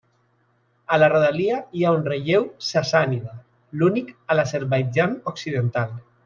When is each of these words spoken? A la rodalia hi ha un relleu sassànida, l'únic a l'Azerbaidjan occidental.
A 0.95 0.97
la 1.01 1.09
rodalia 1.11 1.59
hi 1.79 1.85
ha 1.85 1.91
un 1.97 2.07
relleu 2.07 2.47
sassànida, 2.69 3.37
l'únic 3.83 4.11
a 4.33 4.39
l'Azerbaidjan 4.41 5.15
occidental. 5.35 5.95